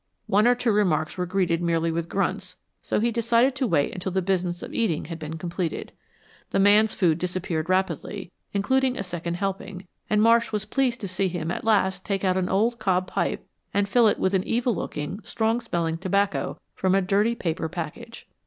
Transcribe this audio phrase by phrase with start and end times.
[0.25, 4.11] One or two remarks were greeted merely with grunts, so he decided to wait until
[4.11, 5.91] the business of eating had been completed.
[6.49, 11.27] The man's food disappeared rapidly, including a second helping, and Marsh was pleased to see
[11.27, 14.73] him at last take out an old cob pipe and fill it with an evil
[14.73, 18.27] looking, strong smelling tobacco from a dirty paper package.